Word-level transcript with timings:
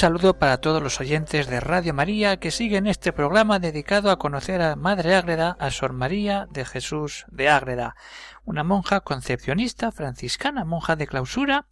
Saludo 0.00 0.38
para 0.38 0.62
todos 0.62 0.82
los 0.82 0.98
oyentes 0.98 1.46
de 1.46 1.60
Radio 1.60 1.92
María 1.92 2.38
que 2.38 2.50
siguen 2.50 2.86
este 2.86 3.12
programa 3.12 3.58
dedicado 3.58 4.10
a 4.10 4.18
conocer 4.18 4.62
a 4.62 4.74
Madre 4.74 5.14
Ágreda, 5.14 5.58
a 5.60 5.70
Sor 5.70 5.92
María 5.92 6.48
de 6.50 6.64
Jesús 6.64 7.26
de 7.28 7.50
Ágreda, 7.50 7.96
una 8.46 8.64
monja 8.64 9.00
concepcionista 9.00 9.92
franciscana, 9.92 10.64
monja 10.64 10.96
de 10.96 11.06
clausura, 11.06 11.66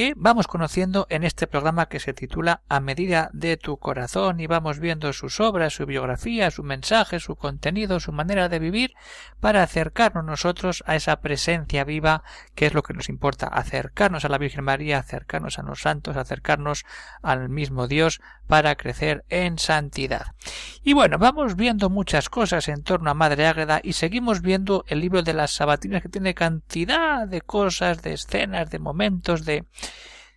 que 0.00 0.14
vamos 0.16 0.46
conociendo 0.46 1.06
en 1.10 1.24
este 1.24 1.46
programa 1.46 1.90
que 1.90 2.00
se 2.00 2.14
titula 2.14 2.62
A 2.70 2.80
medida 2.80 3.28
de 3.34 3.58
tu 3.58 3.76
corazón 3.76 4.40
y 4.40 4.46
vamos 4.46 4.78
viendo 4.78 5.12
sus 5.12 5.40
obras, 5.40 5.74
su 5.74 5.84
biografía, 5.84 6.50
su 6.50 6.62
mensaje, 6.62 7.20
su 7.20 7.36
contenido, 7.36 8.00
su 8.00 8.10
manera 8.10 8.48
de 8.48 8.60
vivir 8.60 8.94
para 9.40 9.62
acercarnos 9.62 10.24
nosotros 10.24 10.82
a 10.86 10.96
esa 10.96 11.20
presencia 11.20 11.84
viva 11.84 12.22
que 12.54 12.64
es 12.64 12.72
lo 12.72 12.82
que 12.82 12.94
nos 12.94 13.10
importa, 13.10 13.46
acercarnos 13.48 14.24
a 14.24 14.30
la 14.30 14.38
Virgen 14.38 14.64
María, 14.64 14.96
acercarnos 14.96 15.58
a 15.58 15.64
los 15.64 15.82
santos, 15.82 16.16
acercarnos 16.16 16.86
al 17.20 17.50
mismo 17.50 17.86
Dios 17.86 18.22
para 18.46 18.76
crecer 18.76 19.26
en 19.28 19.58
santidad. 19.58 20.34
Y 20.82 20.94
bueno, 20.94 21.18
vamos 21.18 21.56
viendo 21.56 21.90
muchas 21.90 22.30
cosas 22.30 22.68
en 22.68 22.82
torno 22.84 23.10
a 23.10 23.14
Madre 23.14 23.46
Ágreda 23.46 23.80
y 23.82 23.92
seguimos 23.92 24.40
viendo 24.40 24.82
el 24.88 25.00
libro 25.00 25.22
de 25.22 25.34
las 25.34 25.50
sabatinas 25.50 26.00
que 26.00 26.08
tiene 26.08 26.34
cantidad 26.34 27.28
de 27.28 27.42
cosas, 27.42 28.00
de 28.00 28.14
escenas, 28.14 28.70
de 28.70 28.78
momentos, 28.78 29.44
de 29.44 29.66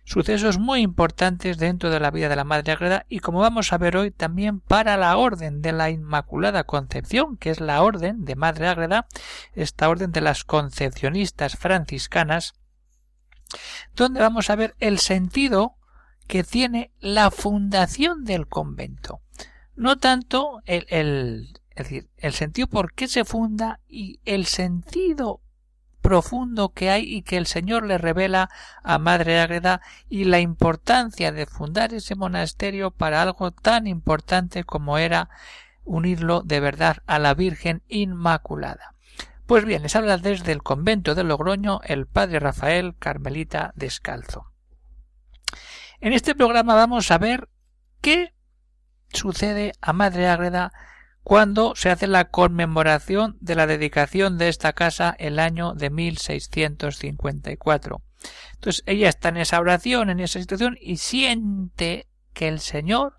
sucesos 0.04 0.58
muy 0.58 0.80
importantes 0.80 1.56
dentro 1.56 1.90
de 1.90 1.98
la 1.98 2.10
vida 2.10 2.28
de 2.28 2.36
la 2.36 2.44
Madre 2.44 2.72
Agreda 2.72 3.06
y 3.08 3.20
como 3.20 3.40
vamos 3.40 3.72
a 3.72 3.78
ver 3.78 3.96
hoy 3.96 4.10
también 4.10 4.60
para 4.60 4.96
la 4.96 5.16
Orden 5.16 5.62
de 5.62 5.72
la 5.72 5.90
Inmaculada 5.90 6.64
Concepción, 6.64 7.36
que 7.36 7.50
es 7.50 7.60
la 7.60 7.82
Orden 7.82 8.24
de 8.24 8.36
Madre 8.36 8.68
Agreda, 8.68 9.06
esta 9.54 9.88
Orden 9.88 10.12
de 10.12 10.20
las 10.20 10.44
Concepcionistas 10.44 11.56
franciscanas, 11.56 12.54
donde 13.94 14.20
vamos 14.20 14.50
a 14.50 14.56
ver 14.56 14.74
el 14.78 14.98
sentido 14.98 15.76
que 16.26 16.44
tiene 16.44 16.92
la 17.00 17.30
fundación 17.30 18.24
del 18.24 18.46
convento. 18.46 19.20
No 19.74 19.96
tanto 19.98 20.60
el, 20.66 20.86
el, 20.88 21.60
el 22.16 22.32
sentido 22.32 22.68
por 22.68 22.92
qué 22.92 23.08
se 23.08 23.24
funda 23.24 23.80
y 23.88 24.20
el 24.24 24.46
sentido 24.46 25.40
profundo 26.04 26.68
que 26.68 26.90
hay 26.90 27.02
y 27.02 27.22
que 27.22 27.38
el 27.38 27.46
Señor 27.46 27.86
le 27.86 27.96
revela 27.96 28.50
a 28.82 28.98
Madre 28.98 29.40
Ágreda 29.40 29.80
y 30.10 30.24
la 30.24 30.38
importancia 30.38 31.32
de 31.32 31.46
fundar 31.46 31.94
ese 31.94 32.14
monasterio 32.14 32.90
para 32.90 33.22
algo 33.22 33.52
tan 33.52 33.86
importante 33.86 34.64
como 34.64 34.98
era 34.98 35.30
unirlo 35.82 36.42
de 36.42 36.60
verdad 36.60 36.98
a 37.06 37.18
la 37.18 37.32
Virgen 37.32 37.82
Inmaculada. 37.88 38.92
Pues 39.46 39.64
bien, 39.64 39.82
les 39.82 39.96
habla 39.96 40.18
desde 40.18 40.52
el 40.52 40.62
convento 40.62 41.14
de 41.14 41.24
Logroño 41.24 41.80
el 41.84 42.06
padre 42.06 42.38
Rafael 42.38 42.94
Carmelita 42.98 43.72
Descalzo. 43.74 44.52
En 46.00 46.12
este 46.12 46.34
programa 46.34 46.74
vamos 46.74 47.10
a 47.10 47.16
ver 47.16 47.48
qué 48.02 48.34
sucede 49.08 49.72
a 49.80 49.94
Madre 49.94 50.28
Ágreda 50.28 50.70
cuando 51.24 51.74
se 51.74 51.90
hace 51.90 52.06
la 52.06 52.26
conmemoración 52.26 53.36
de 53.40 53.56
la 53.56 53.66
dedicación 53.66 54.36
de 54.36 54.50
esta 54.50 54.74
casa 54.74 55.16
el 55.18 55.38
año 55.38 55.72
de 55.72 55.88
1654. 55.88 58.02
Entonces 58.52 58.82
ella 58.86 59.08
está 59.08 59.30
en 59.30 59.38
esa 59.38 59.58
oración, 59.58 60.10
en 60.10 60.20
esa 60.20 60.38
situación, 60.38 60.76
y 60.80 60.98
siente 60.98 62.06
que 62.34 62.48
el 62.48 62.60
Señor 62.60 63.18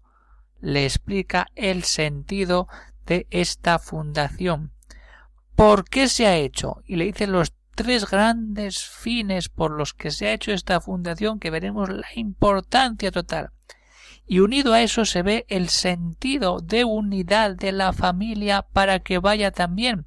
le 0.61 0.85
explica 0.85 1.47
el 1.55 1.83
sentido 1.83 2.67
de 3.07 3.25
esta 3.31 3.79
fundación. 3.79 4.71
¿Por 5.55 5.89
qué 5.89 6.07
se 6.07 6.27
ha 6.27 6.38
hecho? 6.38 6.83
Y 6.85 6.97
le 6.97 7.05
dice 7.05 7.25
los 7.27 7.53
tres 7.73 8.09
grandes 8.09 8.85
fines 8.85 9.49
por 9.49 9.71
los 9.71 9.94
que 9.94 10.11
se 10.11 10.27
ha 10.27 10.33
hecho 10.33 10.51
esta 10.51 10.79
fundación 10.79 11.39
que 11.39 11.49
veremos 11.49 11.89
la 11.89 12.07
importancia 12.15 13.11
total 13.11 13.49
y 14.28 14.40
unido 14.40 14.74
a 14.74 14.81
eso 14.81 15.06
se 15.06 15.22
ve 15.22 15.46
el 15.50 15.69
sentido 15.69 16.59
de 16.59 16.84
unidad 16.84 17.56
de 17.56 17.72
la 17.72 17.94
familia 17.94 18.63
para 18.74 19.00
que 19.00 19.19
vaya 19.19 19.52
también 19.52 20.06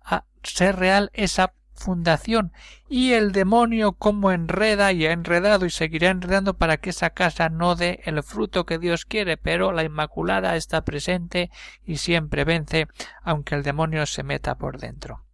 a 0.00 0.24
ser 0.42 0.76
real 0.76 1.10
esa 1.12 1.52
fundación 1.74 2.52
y 2.88 3.12
el 3.12 3.32
demonio 3.32 3.92
como 3.92 4.32
enreda 4.32 4.92
y 4.92 5.06
ha 5.06 5.12
enredado 5.12 5.66
y 5.66 5.70
seguirá 5.70 6.08
enredando 6.08 6.54
para 6.54 6.78
que 6.78 6.90
esa 6.90 7.10
casa 7.10 7.48
no 7.48 7.74
dé 7.74 8.00
el 8.04 8.22
fruto 8.22 8.64
que 8.64 8.78
Dios 8.78 9.04
quiere, 9.04 9.36
pero 9.36 9.72
la 9.72 9.84
Inmaculada 9.84 10.56
está 10.56 10.82
presente 10.84 11.50
y 11.84 11.98
siempre 11.98 12.44
vence, 12.44 12.88
aunque 13.22 13.54
el 13.54 13.62
demonio 13.62 14.06
se 14.06 14.22
meta 14.22 14.56
por 14.56 14.78
dentro. 14.78 15.25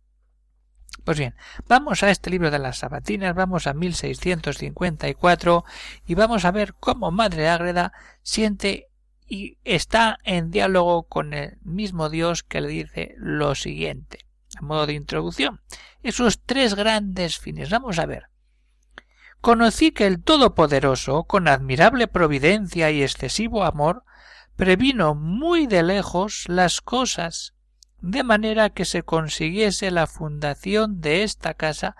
Pues 1.05 1.19
bien, 1.19 1.35
vamos 1.67 2.03
a 2.03 2.11
este 2.11 2.31
libro 2.31 2.51
de 2.51 2.59
las 2.59 2.79
sabatinas, 2.79 3.35
vamos 3.35 3.67
a 3.67 3.75
1654 3.75 5.65
y 6.07 6.15
vamos 6.15 6.45
a 6.45 6.53
ver 6.53 6.75
cómo 6.75 7.11
Madre 7.11 7.49
Ágreda 7.49 7.93
siente 8.23 8.89
y 9.27 9.59
está 9.65 10.19
en 10.25 10.51
diálogo 10.51 11.05
con 11.05 11.33
el 11.33 11.59
mismo 11.63 12.09
Dios 12.11 12.43
que 12.43 12.61
le 12.61 12.69
dice 12.69 13.15
lo 13.17 13.55
siguiente, 13.55 14.19
a 14.57 14.63
modo 14.63 14.87
de 14.87 14.93
introducción. 14.93 15.61
Esos 16.03 16.43
tres 16.45 16.75
grandes 16.75 17.39
fines. 17.39 17.71
Vamos 17.71 17.99
a 17.99 18.07
ver. 18.07 18.27
Conocí 19.41 19.91
que 19.91 20.07
el 20.07 20.23
Todopoderoso, 20.23 21.25
con 21.25 21.49
admirable 21.49 22.07
providencia 22.07 22.91
y 22.91 23.03
excesivo 23.03 23.65
amor, 23.65 24.05
previno 24.55 25.15
muy 25.15 25.67
de 25.67 25.83
lejos 25.83 26.45
las 26.49 26.81
cosas 26.81 27.55
de 28.03 28.25
manera 28.25 28.71
que 28.71 28.85
se 28.85 29.05
consiguiese 29.05 29.91
la 29.91 30.07
fundación 30.07 31.01
de 31.01 31.23
esta 31.23 31.55
casa 31.55 31.97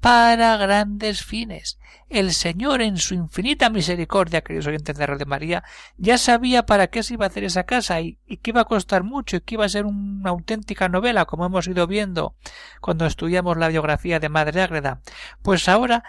para 0.00 0.56
grandes 0.58 1.24
fines. 1.24 1.78
El 2.10 2.34
Señor, 2.34 2.82
en 2.82 2.98
su 2.98 3.14
infinita 3.14 3.70
misericordia, 3.70 4.42
queridos 4.42 4.66
oyentes 4.66 4.98
de 4.98 5.06
de 5.06 5.24
María, 5.24 5.64
ya 5.96 6.18
sabía 6.18 6.66
para 6.66 6.88
qué 6.88 7.02
se 7.02 7.14
iba 7.14 7.24
a 7.24 7.28
hacer 7.28 7.44
esa 7.44 7.64
casa 7.64 8.00
y, 8.02 8.18
y, 8.26 8.36
que 8.36 8.50
iba 8.50 8.60
a 8.60 8.66
costar 8.66 9.02
mucho 9.02 9.36
y 9.36 9.40
que 9.40 9.54
iba 9.54 9.64
a 9.64 9.70
ser 9.70 9.86
una 9.86 10.28
auténtica 10.28 10.90
novela, 10.90 11.24
como 11.24 11.46
hemos 11.46 11.66
ido 11.66 11.86
viendo 11.86 12.36
cuando 12.82 13.06
estudiamos 13.06 13.56
la 13.56 13.68
biografía 13.68 14.20
de 14.20 14.28
Madre 14.28 14.60
Ágreda. 14.60 15.00
Pues 15.40 15.68
ahora 15.70 16.04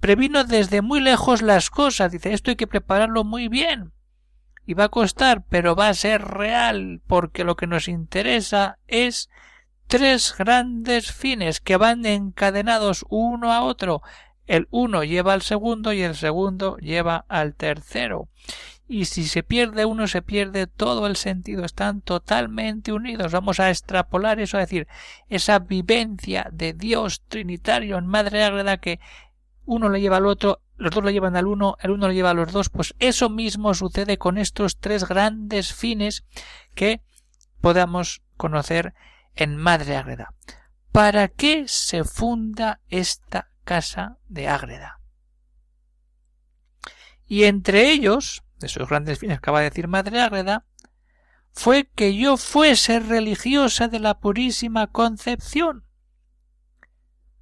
previno 0.00 0.44
desde 0.44 0.80
muy 0.80 1.00
lejos 1.00 1.42
las 1.42 1.68
cosas. 1.68 2.12
Dice, 2.12 2.32
esto 2.32 2.50
hay 2.50 2.56
que 2.56 2.66
prepararlo 2.66 3.24
muy 3.24 3.48
bien 3.48 3.92
y 4.70 4.74
va 4.74 4.84
a 4.84 4.88
costar, 4.88 5.42
pero 5.48 5.74
va 5.74 5.88
a 5.88 5.94
ser 5.94 6.22
real, 6.22 7.00
porque 7.08 7.42
lo 7.42 7.56
que 7.56 7.66
nos 7.66 7.88
interesa 7.88 8.78
es 8.86 9.28
tres 9.88 10.32
grandes 10.38 11.10
fines 11.10 11.60
que 11.60 11.76
van 11.76 12.06
encadenados 12.06 13.04
uno 13.08 13.52
a 13.52 13.62
otro. 13.62 14.00
El 14.46 14.68
uno 14.70 15.02
lleva 15.02 15.32
al 15.32 15.42
segundo 15.42 15.92
y 15.92 16.02
el 16.02 16.14
segundo 16.14 16.76
lleva 16.76 17.24
al 17.28 17.56
tercero. 17.56 18.28
Y 18.86 19.06
si 19.06 19.24
se 19.24 19.42
pierde 19.42 19.86
uno, 19.86 20.06
se 20.06 20.22
pierde 20.22 20.68
todo 20.68 21.08
el 21.08 21.16
sentido. 21.16 21.64
Están 21.64 22.00
totalmente 22.00 22.92
unidos. 22.92 23.32
Vamos 23.32 23.58
a 23.58 23.70
extrapolar 23.70 24.38
eso, 24.38 24.56
a 24.56 24.60
decir, 24.60 24.86
esa 25.28 25.58
vivencia 25.58 26.48
de 26.52 26.74
Dios 26.74 27.22
Trinitario 27.26 27.98
en 27.98 28.06
Madre 28.06 28.44
Ágreda 28.44 28.76
que 28.76 29.00
uno 29.64 29.88
le 29.88 30.00
lleva 30.00 30.18
al 30.18 30.26
otro 30.26 30.60
los 30.80 30.94
dos 30.94 31.04
lo 31.04 31.10
llevan 31.10 31.36
al 31.36 31.46
uno, 31.46 31.76
el 31.80 31.90
uno 31.90 32.08
lo 32.08 32.12
lleva 32.12 32.30
a 32.30 32.34
los 32.34 32.52
dos, 32.52 32.70
pues 32.70 32.94
eso 32.98 33.28
mismo 33.28 33.74
sucede 33.74 34.16
con 34.16 34.38
estos 34.38 34.78
tres 34.78 35.06
grandes 35.06 35.74
fines 35.74 36.24
que 36.74 37.02
podamos 37.60 38.22
conocer 38.38 38.94
en 39.36 39.58
Madre 39.58 39.96
Ágreda. 39.96 40.32
¿Para 40.90 41.28
qué 41.28 41.68
se 41.68 42.02
funda 42.04 42.80
esta 42.88 43.50
casa 43.64 44.16
de 44.28 44.48
Ágreda? 44.48 45.00
Y 47.26 47.44
entre 47.44 47.90
ellos, 47.90 48.42
de 48.58 48.66
esos 48.66 48.88
grandes 48.88 49.18
fines 49.18 49.36
que 49.36 49.44
acaba 49.44 49.60
de 49.60 49.68
decir 49.68 49.86
Madre 49.86 50.22
Ágreda, 50.22 50.64
fue 51.52 51.90
que 51.94 52.16
yo 52.16 52.38
fuese 52.38 53.00
religiosa 53.00 53.88
de 53.88 54.00
la 54.00 54.18
Purísima 54.18 54.86
Concepción. 54.86 55.84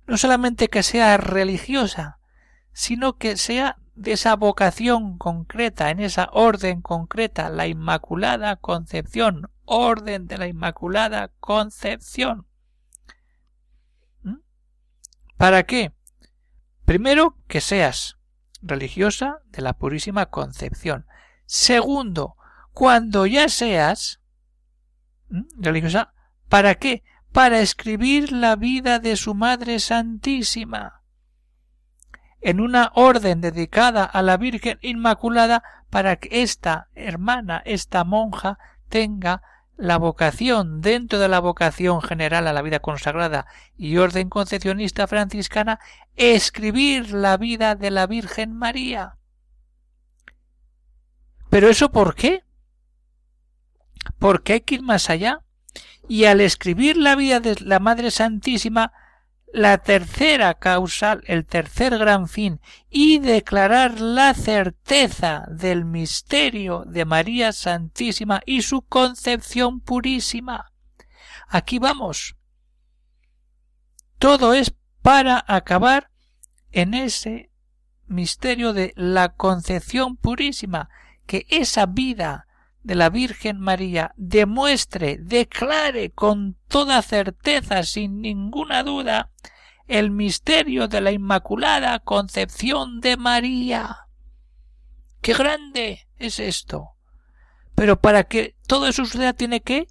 No 0.08 0.16
solamente 0.16 0.68
que 0.68 0.82
sea 0.82 1.16
religiosa, 1.18 2.17
sino 2.78 3.16
que 3.16 3.36
sea 3.36 3.76
de 3.96 4.12
esa 4.12 4.36
vocación 4.36 5.18
concreta, 5.18 5.90
en 5.90 5.98
esa 5.98 6.28
orden 6.32 6.80
concreta, 6.80 7.50
la 7.50 7.66
Inmaculada 7.66 8.54
Concepción, 8.54 9.50
orden 9.64 10.28
de 10.28 10.38
la 10.38 10.46
Inmaculada 10.46 11.32
Concepción. 11.40 12.46
¿Mm? 14.22 14.36
¿Para 15.36 15.64
qué? 15.64 15.92
Primero, 16.84 17.36
que 17.48 17.60
seas 17.60 18.16
religiosa 18.62 19.40
de 19.46 19.62
la 19.62 19.72
Purísima 19.72 20.26
Concepción. 20.26 21.04
Segundo, 21.46 22.36
cuando 22.72 23.26
ya 23.26 23.48
seas 23.48 24.20
¿Mm? 25.30 25.42
religiosa, 25.56 26.14
¿para 26.48 26.76
qué? 26.76 27.02
para 27.32 27.58
escribir 27.58 28.30
la 28.30 28.54
vida 28.54 29.00
de 29.00 29.16
su 29.16 29.34
Madre 29.34 29.80
Santísima 29.80 30.97
en 32.40 32.60
una 32.60 32.92
orden 32.94 33.40
dedicada 33.40 34.04
a 34.04 34.22
la 34.22 34.36
Virgen 34.36 34.78
Inmaculada 34.82 35.62
para 35.90 36.16
que 36.16 36.42
esta 36.42 36.88
hermana, 36.94 37.62
esta 37.64 38.04
monja, 38.04 38.58
tenga 38.88 39.42
la 39.76 39.96
vocación 39.96 40.80
dentro 40.80 41.18
de 41.18 41.28
la 41.28 41.38
vocación 41.38 42.02
general 42.02 42.48
a 42.48 42.52
la 42.52 42.62
vida 42.62 42.80
consagrada 42.80 43.46
y 43.76 43.96
orden 43.96 44.28
concepcionista 44.28 45.06
franciscana, 45.06 45.78
escribir 46.16 47.12
la 47.12 47.36
vida 47.36 47.76
de 47.76 47.90
la 47.90 48.06
Virgen 48.06 48.52
María. 48.54 49.16
¿Pero 51.48 51.68
eso 51.68 51.90
por 51.90 52.14
qué? 52.14 52.42
Porque 54.18 54.54
hay 54.54 54.60
que 54.62 54.76
ir 54.76 54.82
más 54.82 55.10
allá. 55.10 55.40
Y 56.08 56.24
al 56.24 56.40
escribir 56.40 56.96
la 56.96 57.14
vida 57.14 57.38
de 57.40 57.56
la 57.60 57.78
Madre 57.78 58.10
Santísima, 58.10 58.92
la 59.52 59.78
tercera 59.78 60.54
causal, 60.54 61.22
el 61.26 61.46
tercer 61.46 61.98
gran 61.98 62.28
fin, 62.28 62.60
y 62.90 63.18
declarar 63.18 64.00
la 64.00 64.34
certeza 64.34 65.44
del 65.50 65.84
misterio 65.84 66.84
de 66.86 67.04
María 67.04 67.52
Santísima 67.52 68.40
y 68.44 68.62
su 68.62 68.82
concepción 68.82 69.80
purísima. 69.80 70.72
Aquí 71.48 71.78
vamos. 71.78 72.36
Todo 74.18 74.52
es 74.52 74.74
para 75.02 75.44
acabar 75.46 76.10
en 76.70 76.94
ese 76.94 77.50
misterio 78.06 78.72
de 78.72 78.92
la 78.96 79.34
concepción 79.34 80.16
purísima, 80.16 80.90
que 81.26 81.46
esa 81.48 81.86
vida 81.86 82.47
de 82.88 82.94
la 82.94 83.10
Virgen 83.10 83.60
María 83.60 84.14
demuestre, 84.16 85.18
declare 85.18 86.10
con 86.10 86.56
toda 86.68 87.02
certeza, 87.02 87.82
sin 87.82 88.22
ninguna 88.22 88.82
duda, 88.82 89.30
el 89.88 90.10
misterio 90.10 90.88
de 90.88 91.02
la 91.02 91.12
Inmaculada 91.12 91.98
Concepción 91.98 93.02
de 93.02 93.18
María. 93.18 94.08
¡Qué 95.20 95.34
grande 95.34 96.08
es 96.16 96.40
esto! 96.40 96.92
Pero 97.74 98.00
para 98.00 98.24
que 98.24 98.56
todo 98.66 98.86
eso 98.86 99.04
suceda 99.04 99.34
tiene 99.34 99.60
que 99.60 99.88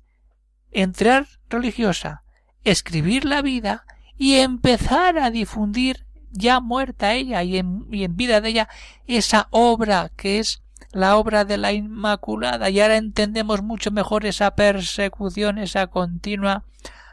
entrar 0.72 1.28
religiosa, 1.50 2.24
escribir 2.64 3.26
la 3.26 3.44
vida 3.44 3.86
y 4.18 4.38
empezar 4.38 5.20
a 5.20 5.30
difundir 5.30 6.08
ya 6.32 6.62
muerta 6.62 7.14
ella 7.14 7.44
y 7.44 7.60
en, 7.60 7.86
y 7.92 8.06
en 8.06 8.16
vida 8.16 8.42
de 8.42 8.50
ella 8.50 8.70
esa 9.06 9.50
obra 9.52 10.12
que 10.16 10.40
es 10.40 10.64
la 10.98 11.18
obra 11.18 11.46
de 11.46 11.58
la 11.58 11.74
Inmaculada. 11.74 12.72
Y 12.72 12.82
ahora 12.82 12.98
entendemos 12.98 13.62
mucho 13.62 13.92
mejor 13.92 14.26
esa 14.26 14.56
persecución, 14.56 15.60
esa 15.60 15.86
continua 15.86 16.64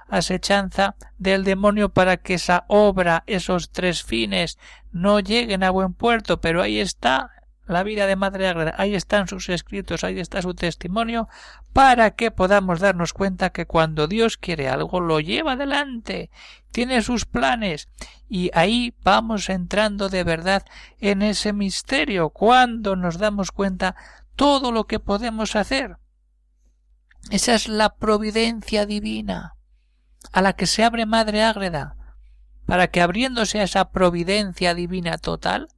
asechanza 0.09 0.97
del 1.19 1.45
demonio 1.45 1.91
para 1.91 2.17
que 2.17 2.35
esa 2.35 2.65
obra, 2.69 3.25
esos 3.27 3.73
tres 3.73 4.03
fines, 4.03 4.59
no 4.91 5.21
lleguen 5.21 5.63
a 5.63 5.71
buen 5.71 5.93
puerto, 5.93 6.41
pero 6.41 6.63
ahí 6.63 6.79
está 6.79 7.33
la 7.67 7.83
vida 7.83 8.07
de 8.07 8.17
Madre 8.17 8.49
Ágreda, 8.49 8.75
ahí 8.77 8.95
están 8.95 9.27
sus 9.29 9.49
escritos, 9.49 10.05
ahí 10.05 10.21
está 10.21 10.43
su 10.43 10.55
testimonio, 10.55 11.29
para 11.73 12.11
que 12.13 12.31
podamos 12.31 12.81
darnos 12.81 13.13
cuenta 13.13 13.51
que 13.51 13.67
cuando 13.67 14.07
Dios 14.07 14.37
quiere 14.37 14.69
algo 14.69 15.01
lo 15.01 15.21
lleva 15.21 15.53
adelante, 15.53 16.31
tiene 16.73 17.03
sus 17.03 17.25
planes, 17.25 17.89
y 18.29 18.51
ahí 18.55 18.95
vamos 19.03 19.49
entrando 19.49 20.09
de 20.09 20.25
verdad 20.25 20.65
en 20.99 21.23
ese 21.23 21.53
misterio, 21.53 22.31
cuando 22.31 22.97
nos 22.97 23.19
damos 23.19 23.53
cuenta 23.53 23.97
todo 24.37 24.73
lo 24.73 24.87
que 24.87 25.01
podemos 25.01 25.57
hacer. 25.57 25.97
Esa 27.31 27.55
es 27.55 27.69
la 27.69 27.95
providencia 27.95 28.85
divina, 28.85 29.55
a 30.33 30.43
la 30.43 30.53
que 30.53 30.67
se 30.67 30.85
abre 30.85 31.07
Madre 31.07 31.43
Ágreda, 31.43 31.97
para 32.67 32.89
que 32.89 33.01
abriéndose 33.01 33.61
a 33.61 33.65
esa 33.65 33.91
providencia 33.91 34.75
divina 34.75 35.19
total, 35.19 35.69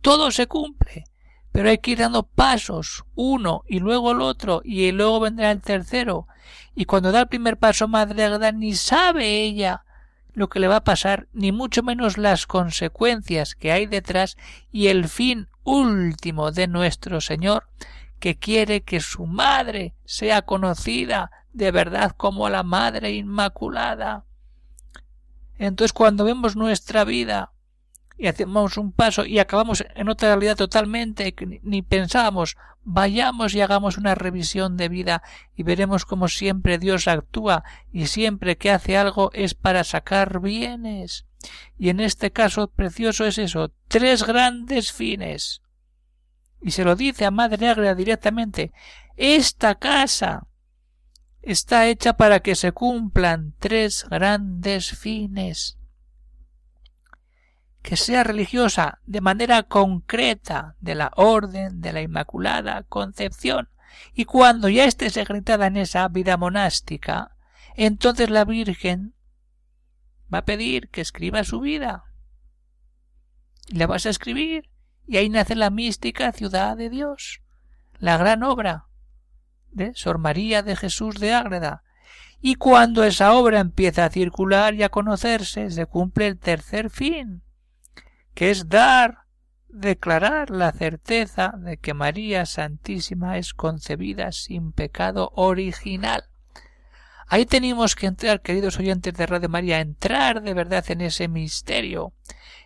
todo 0.00 0.30
se 0.30 0.46
cumple, 0.46 1.04
pero 1.52 1.68
hay 1.68 1.78
que 1.78 1.92
ir 1.92 1.98
dando 1.98 2.22
pasos, 2.22 3.04
uno 3.14 3.62
y 3.66 3.80
luego 3.80 4.12
el 4.12 4.20
otro, 4.20 4.60
y 4.64 4.92
luego 4.92 5.20
vendrá 5.20 5.50
el 5.50 5.60
tercero. 5.60 6.26
Y 6.74 6.84
cuando 6.84 7.12
da 7.12 7.20
el 7.20 7.28
primer 7.28 7.56
paso 7.56 7.88
Madre 7.88 8.24
Agueda 8.24 8.52
ni 8.52 8.74
sabe 8.74 9.42
ella 9.42 9.84
lo 10.32 10.48
que 10.48 10.60
le 10.60 10.68
va 10.68 10.76
a 10.76 10.84
pasar, 10.84 11.26
ni 11.32 11.52
mucho 11.52 11.82
menos 11.82 12.16
las 12.16 12.46
consecuencias 12.46 13.54
que 13.54 13.72
hay 13.72 13.86
detrás 13.86 14.36
y 14.70 14.86
el 14.86 15.08
fin 15.08 15.48
último 15.64 16.52
de 16.52 16.68
nuestro 16.68 17.20
Señor, 17.20 17.68
que 18.20 18.38
quiere 18.38 18.82
que 18.82 19.00
su 19.00 19.26
madre 19.26 19.94
sea 20.04 20.42
conocida 20.42 21.30
de 21.52 21.72
verdad 21.72 22.12
como 22.16 22.48
la 22.48 22.62
Madre 22.62 23.12
Inmaculada. 23.12 24.24
Entonces 25.58 25.92
cuando 25.92 26.24
vemos 26.24 26.54
nuestra 26.54 27.04
vida 27.04 27.52
y 28.20 28.26
hacemos 28.26 28.76
un 28.76 28.92
paso 28.92 29.24
y 29.24 29.38
acabamos 29.38 29.82
en 29.94 30.10
otra 30.10 30.28
realidad 30.28 30.54
totalmente 30.54 31.32
que 31.32 31.58
ni 31.62 31.80
pensábamos, 31.80 32.58
vayamos 32.84 33.54
y 33.54 33.62
hagamos 33.62 33.96
una 33.96 34.14
revisión 34.14 34.76
de 34.76 34.90
vida 34.90 35.22
y 35.56 35.62
veremos 35.62 36.04
como 36.04 36.28
siempre 36.28 36.76
Dios 36.76 37.08
actúa 37.08 37.64
y 37.90 38.08
siempre 38.08 38.58
que 38.58 38.70
hace 38.70 38.98
algo 38.98 39.30
es 39.32 39.54
para 39.54 39.84
sacar 39.84 40.40
bienes. 40.40 41.24
Y 41.78 41.88
en 41.88 42.00
este 42.00 42.30
caso 42.30 42.68
precioso 42.68 43.24
es 43.24 43.38
eso, 43.38 43.72
tres 43.88 44.24
grandes 44.24 44.92
fines. 44.92 45.62
Y 46.60 46.72
se 46.72 46.84
lo 46.84 46.96
dice 46.96 47.24
a 47.24 47.30
Madre 47.30 47.70
Agra 47.70 47.94
directamente, 47.94 48.70
esta 49.16 49.76
casa 49.76 50.46
está 51.40 51.88
hecha 51.88 52.18
para 52.18 52.40
que 52.40 52.54
se 52.54 52.72
cumplan 52.72 53.54
tres 53.58 54.06
grandes 54.10 54.90
fines 54.90 55.79
que 57.82 57.96
sea 57.96 58.24
religiosa 58.24 59.00
de 59.06 59.20
manera 59.20 59.62
concreta 59.62 60.76
de 60.80 60.94
la 60.94 61.12
Orden 61.16 61.80
de 61.80 61.92
la 61.92 62.02
Inmaculada 62.02 62.82
Concepción, 62.84 63.68
y 64.14 64.24
cuando 64.24 64.68
ya 64.68 64.84
esté 64.84 65.10
secretada 65.10 65.66
en 65.66 65.76
esa 65.76 66.06
vida 66.08 66.36
monástica, 66.36 67.36
entonces 67.74 68.30
la 68.30 68.44
Virgen 68.44 69.14
va 70.32 70.38
a 70.38 70.44
pedir 70.44 70.88
que 70.90 71.00
escriba 71.00 71.44
su 71.44 71.60
vida. 71.60 72.04
Y 73.68 73.76
la 73.76 73.86
vas 73.86 74.06
a 74.06 74.10
escribir, 74.10 74.68
y 75.06 75.16
ahí 75.16 75.28
nace 75.28 75.54
la 75.54 75.70
mística 75.70 76.32
ciudad 76.32 76.76
de 76.76 76.90
Dios, 76.90 77.42
la 77.98 78.16
gran 78.16 78.42
obra 78.42 78.86
de 79.72 79.92
Sor 79.94 80.18
María 80.18 80.62
de 80.62 80.76
Jesús 80.76 81.16
de 81.16 81.32
Ágreda. 81.32 81.82
Y 82.40 82.54
cuando 82.54 83.04
esa 83.04 83.34
obra 83.34 83.60
empieza 83.60 84.04
a 84.04 84.10
circular 84.10 84.74
y 84.74 84.82
a 84.82 84.88
conocerse, 84.88 85.70
se 85.70 85.86
cumple 85.86 86.28
el 86.28 86.38
tercer 86.38 86.90
fin, 86.90 87.42
que 88.40 88.50
es 88.50 88.70
dar, 88.70 89.26
declarar 89.68 90.48
la 90.48 90.72
certeza 90.72 91.52
de 91.58 91.76
que 91.76 91.92
María 91.92 92.46
Santísima 92.46 93.36
es 93.36 93.52
concebida 93.52 94.32
sin 94.32 94.72
pecado 94.72 95.30
original. 95.34 96.24
Ahí 97.26 97.44
tenemos 97.44 97.94
que 97.94 98.06
entrar, 98.06 98.40
queridos 98.40 98.78
oyentes 98.78 99.12
de 99.12 99.26
Radio 99.26 99.50
María, 99.50 99.80
entrar 99.80 100.40
de 100.40 100.54
verdad 100.54 100.82
en 100.88 101.02
ese 101.02 101.28
misterio, 101.28 102.14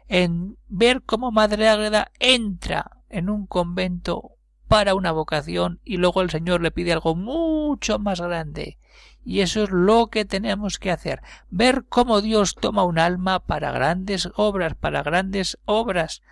en 0.07 0.57
ver 0.69 1.03
cómo 1.03 1.33
Madre 1.33 1.69
Ágreda 1.69 2.13
entra 2.21 2.93
en 3.09 3.29
un 3.29 3.45
convento 3.45 4.34
para 4.69 4.95
una 4.95 5.13
vocación 5.13 5.81
y 5.85 5.97
luego 5.97 6.23
el 6.23 6.31
Señor 6.31 6.61
le 6.61 6.71
pide 6.71 6.93
algo 6.93 7.15
mucho 7.15 7.99
más 7.99 8.21
grande. 8.21 8.79
Y 9.25 9.41
eso 9.41 9.65
es 9.65 9.71
lo 9.71 10.09
que 10.09 10.25
tenemos 10.25 10.79
que 10.79 10.91
hacer, 10.91 11.23
ver 11.51 11.85
cómo 11.89 12.21
Dios 12.21 12.55
toma 12.55 12.85
un 12.85 12.99
alma 12.99 13.41
para 13.41 13.73
grandes 13.73 14.29
obras, 14.37 14.75
para 14.75 15.03
grandes 15.03 15.59
obras, 15.65 16.23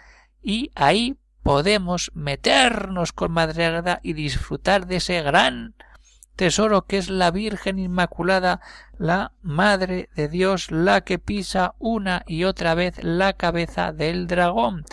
y 0.43 0.71
ahí 0.75 1.17
podemos 1.43 2.11
meternos 2.15 3.13
con 3.13 3.33
Madre 3.33 3.83
y 4.03 4.13
disfrutar 4.13 4.87
de 4.87 4.97
ese 4.97 5.23
gran 5.23 5.75
tesoro 6.37 6.87
que 6.87 6.99
es 6.99 7.09
la 7.09 7.31
Virgen 7.31 7.79
Inmaculada, 7.79 8.61
la 8.99 9.33
Madre 9.43 10.09
de 10.15 10.29
Dios, 10.29 10.71
la 10.71 11.03
que 11.03 11.19
pisa 11.19 11.75
una 11.79 12.25
y 12.27 12.45
otra 12.45 12.75
vez 12.75 13.03
la 13.03 13.33
cabeza 13.35 13.93
del 13.93 14.27
dragón. 14.27 14.85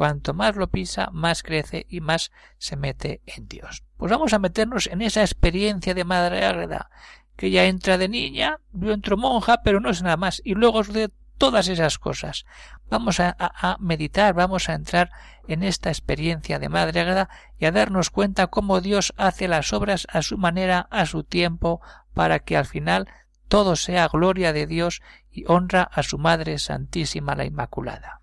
Cuanto 0.00 0.32
más 0.32 0.56
lo 0.56 0.70
pisa, 0.70 1.10
más 1.12 1.42
crece 1.42 1.84
y 1.90 2.00
más 2.00 2.32
se 2.56 2.74
mete 2.74 3.20
en 3.26 3.48
Dios. 3.48 3.84
Pues 3.98 4.10
vamos 4.10 4.32
a 4.32 4.38
meternos 4.38 4.86
en 4.86 5.02
esa 5.02 5.20
experiencia 5.20 5.92
de 5.92 6.04
Madre 6.04 6.46
Ágreda, 6.46 6.88
que 7.36 7.50
ya 7.50 7.66
entra 7.66 7.98
de 7.98 8.08
niña, 8.08 8.60
yo 8.72 8.92
entro 8.92 9.18
monja, 9.18 9.60
pero 9.62 9.78
no 9.78 9.90
es 9.90 10.02
nada 10.02 10.16
más. 10.16 10.40
Y 10.42 10.54
luego 10.54 10.84
sucede 10.84 11.10
todas 11.36 11.68
esas 11.68 11.98
cosas. 11.98 12.46
Vamos 12.88 13.20
a, 13.20 13.36
a, 13.38 13.76
meditar, 13.78 14.32
vamos 14.32 14.70
a 14.70 14.72
entrar 14.72 15.10
en 15.46 15.62
esta 15.62 15.90
experiencia 15.90 16.58
de 16.58 16.70
Madre 16.70 17.00
Agreda 17.00 17.28
y 17.58 17.66
a 17.66 17.70
darnos 17.70 18.08
cuenta 18.08 18.46
cómo 18.46 18.80
Dios 18.80 19.12
hace 19.18 19.48
las 19.48 19.74
obras 19.74 20.06
a 20.10 20.22
su 20.22 20.38
manera, 20.38 20.88
a 20.90 21.04
su 21.04 21.24
tiempo, 21.24 21.82
para 22.14 22.38
que 22.38 22.56
al 22.56 22.64
final 22.64 23.06
todo 23.48 23.76
sea 23.76 24.08
gloria 24.08 24.54
de 24.54 24.66
Dios 24.66 25.02
y 25.30 25.44
honra 25.46 25.82
a 25.82 26.02
su 26.02 26.16
Madre 26.16 26.58
Santísima 26.58 27.34
la 27.34 27.44
Inmaculada. 27.44 28.22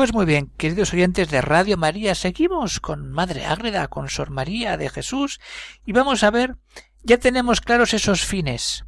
Pues 0.00 0.14
muy 0.14 0.24
bien, 0.24 0.50
queridos 0.56 0.94
oyentes 0.94 1.28
de 1.28 1.42
Radio 1.42 1.76
María, 1.76 2.14
seguimos 2.14 2.80
con 2.80 3.12
Madre 3.12 3.44
Ágreda, 3.44 3.88
con 3.88 4.08
Sor 4.08 4.30
María 4.30 4.78
de 4.78 4.88
Jesús, 4.88 5.40
y 5.84 5.92
vamos 5.92 6.22
a 6.22 6.30
ver, 6.30 6.56
ya 7.02 7.18
tenemos 7.18 7.60
claros 7.60 7.92
esos 7.92 8.24
fines 8.24 8.86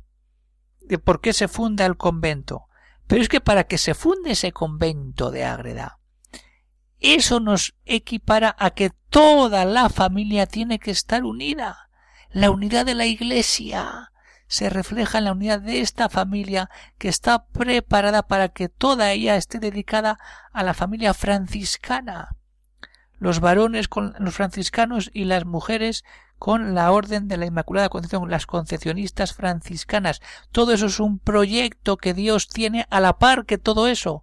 de 0.81 0.99
por 0.99 1.21
qué 1.21 1.35
se 1.35 1.49
funda 1.49 1.85
el 1.85 1.99
convento. 1.99 2.64
Pero 3.07 3.21
es 3.21 3.28
que 3.28 3.42
para 3.42 3.64
que 3.64 3.76
se 3.76 3.92
funde 3.92 4.31
ese 4.31 4.52
convento 4.52 5.31
de 5.31 5.45
Ágreda, 5.45 5.99
eso 6.99 7.40
nos 7.40 7.75
equipara 7.85 8.57
a 8.59 8.71
que 8.71 8.88
toda 9.11 9.66
la 9.66 9.90
familia 9.90 10.47
tiene 10.47 10.78
que 10.78 10.92
estar 10.92 11.25
unida. 11.25 11.90
La 12.31 12.50
unidad 12.50 12.87
de 12.87 12.95
la 12.95 13.04
Iglesia 13.04 14.12
se 14.52 14.68
refleja 14.68 15.16
en 15.16 15.25
la 15.25 15.32
unidad 15.32 15.62
de 15.62 15.80
esta 15.80 16.11
familia 16.11 16.68
que 16.99 17.09
está 17.09 17.47
preparada 17.47 18.23
para 18.23 18.50
que 18.50 18.68
toda 18.68 19.11
ella 19.11 19.37
esté 19.37 19.59
dedicada 19.59 20.18
a 20.52 20.62
la 20.62 20.75
familia 20.75 21.14
franciscana. 21.14 22.37
Los 23.18 23.40
varones 23.40 23.88
con 23.88 24.14
los 24.18 24.35
franciscanos 24.35 25.11
y 25.14 25.25
las 25.25 25.47
mujeres 25.47 26.04
con 26.38 26.75
la 26.75 26.92
Orden 26.92 27.28
de 27.28 27.38
la 27.38 27.47
Inmaculada 27.47 27.88
Concepción, 27.88 28.30
las 28.30 28.44
concepcionistas 28.44 29.32
franciscanas. 29.32 30.21
Todo 30.50 30.75
eso 30.75 30.85
es 30.85 31.00
un 31.00 31.18
proyecto 31.18 31.97
que 31.97 32.12
Dios 32.12 32.49
tiene 32.49 32.87
a 32.90 33.00
la 33.00 33.18
par 33.18 33.47
que 33.47 33.56
todo 33.56 33.88
eso. 33.88 34.23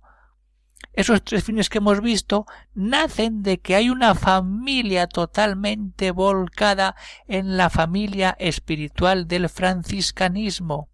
Esos 1.00 1.24
tres 1.24 1.46
fines 1.46 1.70
que 1.70 1.78
hemos 1.78 2.02
visto 2.02 2.46
nacen 2.74 3.42
de 3.42 3.62
que 3.62 3.76
hay 3.76 3.90
una 3.90 4.16
familia 4.16 5.08
totalmente 5.08 6.12
volcada 6.12 6.98
en 7.26 7.56
la 7.56 7.70
familia 7.70 8.36
espiritual 8.38 9.26
del 9.26 9.48
franciscanismo. 9.48 10.90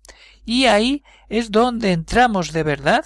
Y 0.46 0.66
ahí 0.66 1.04
es 1.28 1.50
donde 1.50 1.92
entramos 1.92 2.54
de 2.54 2.62
verdad. 2.62 3.04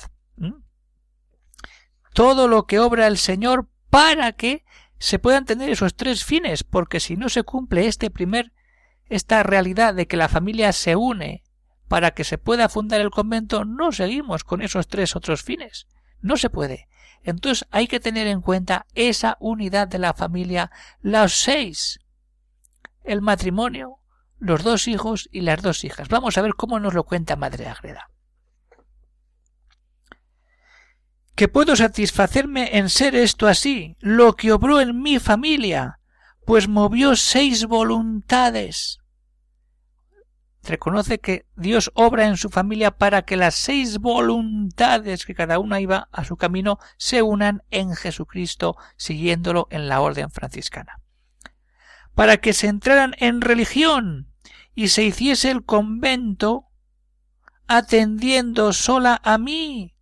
Todo 2.13 2.49
lo 2.49 2.65
que 2.65 2.81
obra 2.81 3.07
el 3.07 3.17
Señor 3.17 3.69
para 3.89 4.33
que 4.33 4.65
se 4.97 5.19
puedan 5.19 5.45
tener 5.45 5.69
esos 5.69 5.95
tres 5.95 6.25
fines, 6.25 6.65
porque 6.65 6.99
si 6.99 7.15
no 7.15 7.29
se 7.29 7.43
cumple 7.43 7.87
este 7.87 8.09
primer, 8.09 8.51
esta 9.05 9.41
realidad 9.43 9.93
de 9.93 10.05
que 10.05 10.17
la 10.17 10.27
familia 10.27 10.73
se 10.73 10.97
une 10.97 11.43
para 11.87 12.11
que 12.11 12.25
se 12.25 12.37
pueda 12.37 12.67
fundar 12.67 12.99
el 12.99 13.09
convento, 13.09 13.63
no 13.63 13.93
seguimos 13.93 14.43
con 14.43 14.61
esos 14.61 14.89
tres 14.89 15.15
otros 15.15 15.43
fines. 15.43 15.87
No 16.21 16.37
se 16.37 16.49
puede. 16.49 16.87
Entonces 17.23 17.67
hay 17.71 17.87
que 17.87 17.99
tener 17.99 18.27
en 18.27 18.41
cuenta 18.41 18.85
esa 18.95 19.37
unidad 19.39 19.87
de 19.87 19.99
la 19.99 20.13
familia, 20.13 20.71
los 21.01 21.33
seis, 21.33 21.99
el 23.03 23.21
matrimonio, 23.21 23.97
los 24.39 24.63
dos 24.63 24.87
hijos 24.87 25.27
y 25.31 25.41
las 25.41 25.61
dos 25.61 25.83
hijas. 25.83 26.07
Vamos 26.07 26.37
a 26.37 26.41
ver 26.41 26.53
cómo 26.55 26.79
nos 26.79 26.93
lo 26.93 27.03
cuenta 27.03 27.35
Madre 27.35 27.67
Agreda. 27.67 28.09
Que 31.35 31.47
puedo 31.47 31.75
satisfacerme 31.75 32.77
en 32.77 32.89
ser 32.89 33.15
esto 33.15 33.47
así, 33.47 33.95
lo 33.99 34.35
que 34.35 34.51
obró 34.51 34.81
en 34.81 35.01
mi 35.01 35.19
familia, 35.19 35.99
pues 36.45 36.67
movió 36.67 37.15
seis 37.15 37.65
voluntades 37.65 38.98
reconoce 40.69 41.19
que 41.19 41.45
Dios 41.57 41.91
obra 41.95 42.27
en 42.27 42.37
su 42.37 42.49
familia 42.49 42.91
para 42.91 43.23
que 43.23 43.35
las 43.35 43.55
seis 43.55 43.99
voluntades 43.99 45.25
que 45.25 45.35
cada 45.35 45.59
una 45.59 45.81
iba 45.81 46.07
a 46.11 46.23
su 46.23 46.37
camino 46.37 46.79
se 46.97 47.21
unan 47.21 47.63
en 47.71 47.95
Jesucristo 47.95 48.77
siguiéndolo 48.95 49.67
en 49.71 49.89
la 49.89 49.99
orden 49.99 50.31
franciscana. 50.31 51.01
Para 52.15 52.37
que 52.37 52.53
se 52.53 52.67
entraran 52.67 53.15
en 53.19 53.41
religión 53.41 54.31
y 54.73 54.89
se 54.89 55.03
hiciese 55.03 55.51
el 55.51 55.65
convento 55.65 56.67
atendiendo 57.67 58.71
sola 58.71 59.21
a 59.23 59.37
mí, 59.37 59.93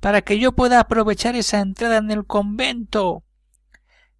para 0.00 0.22
que 0.22 0.38
yo 0.38 0.52
pueda 0.52 0.80
aprovechar 0.80 1.36
esa 1.36 1.60
entrada 1.60 1.98
en 1.98 2.10
el 2.10 2.26
convento, 2.26 3.22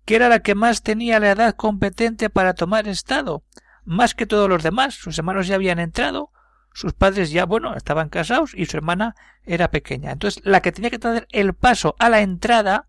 que 0.05 0.17
era 0.17 0.29
la 0.29 0.41
que 0.41 0.55
más 0.55 0.83
tenía 0.83 1.19
la 1.19 1.33
edad 1.33 1.57
competente 1.57 2.31
para 2.31 2.55
tomar 2.55 2.87
estado, 2.87 3.43
más 3.85 4.15
que 4.15 4.27
todos 4.27 4.49
los 4.49 4.63
demás. 4.63 4.95
Sus 4.95 5.19
hermanos 5.19 5.47
ya 5.47 5.57
habían 5.57 5.79
entrado, 5.79 6.31
sus 6.73 6.93
padres 6.93 7.31
ya, 7.31 7.45
bueno, 7.45 7.75
estaban 7.75 8.09
casados 8.09 8.53
y 8.55 8.67
su 8.67 8.77
hermana 8.77 9.15
era 9.45 9.71
pequeña. 9.71 10.13
Entonces, 10.13 10.43
la 10.45 10.61
que 10.61 10.73
tenía 10.73 10.91
que 10.91 10.99
dar 10.99 11.27
el 11.31 11.55
paso 11.55 11.95
a 11.99 12.09
la 12.09 12.21
entrada, 12.21 12.89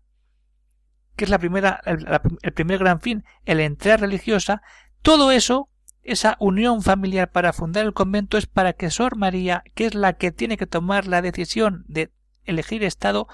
que 1.16 1.24
es 1.24 1.30
la 1.30 1.38
primera, 1.38 1.80
el, 1.84 2.06
el 2.42 2.52
primer 2.52 2.78
gran 2.78 3.00
fin, 3.00 3.24
el 3.44 3.60
entrar 3.60 4.00
religiosa, 4.00 4.62
todo 5.02 5.32
eso, 5.32 5.68
esa 6.02 6.36
unión 6.38 6.82
familiar 6.82 7.30
para 7.30 7.52
fundar 7.52 7.84
el 7.84 7.94
convento 7.94 8.36
es 8.36 8.46
para 8.46 8.74
que 8.74 8.90
Sor 8.90 9.16
María, 9.16 9.64
que 9.74 9.86
es 9.86 9.94
la 9.94 10.14
que 10.14 10.32
tiene 10.32 10.56
que 10.56 10.66
tomar 10.66 11.06
la 11.06 11.22
decisión 11.22 11.84
de 11.88 12.12
elegir 12.44 12.84
estado, 12.84 13.26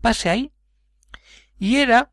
pase 0.00 0.30
ahí. 0.30 0.52
Y 1.58 1.76
era 1.76 2.12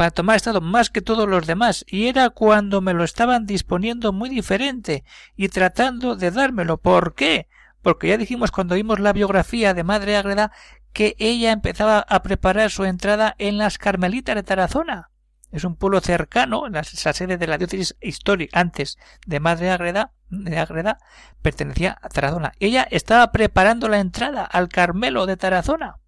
para 0.00 0.12
tomar 0.12 0.36
estado 0.36 0.62
más 0.62 0.88
que 0.88 1.02
todos 1.02 1.28
los 1.28 1.46
demás, 1.46 1.84
y 1.86 2.06
era 2.06 2.30
cuando 2.30 2.80
me 2.80 2.94
lo 2.94 3.04
estaban 3.04 3.44
disponiendo 3.44 4.14
muy 4.14 4.30
diferente 4.30 5.04
y 5.36 5.50
tratando 5.50 6.16
de 6.16 6.30
dármelo. 6.30 6.78
¿Por 6.78 7.14
qué? 7.14 7.48
Porque 7.82 8.08
ya 8.08 8.16
dijimos 8.16 8.50
cuando 8.50 8.76
vimos 8.76 8.98
la 8.98 9.12
biografía 9.12 9.74
de 9.74 9.84
Madre 9.84 10.16
Ágreda 10.16 10.52
que 10.94 11.16
ella 11.18 11.52
empezaba 11.52 11.98
a 11.98 12.22
preparar 12.22 12.70
su 12.70 12.86
entrada 12.86 13.34
en 13.36 13.58
las 13.58 13.76
Carmelitas 13.76 14.36
de 14.36 14.42
Tarazona. 14.42 15.10
Es 15.52 15.64
un 15.64 15.76
pueblo 15.76 16.00
cercano, 16.00 16.66
la, 16.70 16.82
sede 16.82 17.36
de 17.36 17.46
la 17.46 17.58
diócesis 17.58 17.94
histórica 18.00 18.58
antes 18.58 18.96
de 19.26 19.38
Madre 19.38 19.70
Ágreda, 19.70 20.12
de 20.30 20.58
Ágreda, 20.58 20.96
pertenecía 21.42 21.98
a 22.00 22.08
Tarazona. 22.08 22.52
Ella 22.58 22.88
estaba 22.90 23.32
preparando 23.32 23.86
la 23.86 24.00
entrada 24.00 24.46
al 24.46 24.70
Carmelo 24.70 25.26
de 25.26 25.36
Tarazona. 25.36 25.98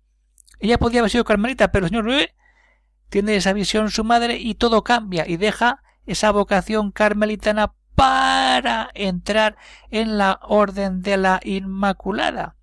Ella 0.60 0.78
podía 0.78 1.00
haber 1.00 1.10
sido 1.10 1.24
carmelita, 1.24 1.70
pero 1.72 1.84
el 1.84 1.90
señor 1.90 2.06
tiene 3.12 3.36
esa 3.36 3.52
visión 3.52 3.90
su 3.90 4.04
madre 4.04 4.38
y 4.38 4.54
todo 4.54 4.84
cambia 4.84 5.28
y 5.28 5.36
deja 5.36 5.82
esa 6.06 6.30
vocación 6.30 6.92
carmelitana 6.92 7.74
para 7.94 8.88
entrar 8.94 9.58
en 9.90 10.16
la 10.16 10.40
orden 10.42 11.02
de 11.02 11.18
la 11.18 11.38
Inmaculada. 11.44 12.56